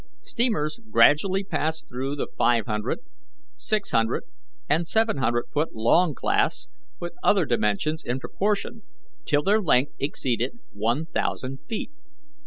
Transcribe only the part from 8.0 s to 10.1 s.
in proportion, till their length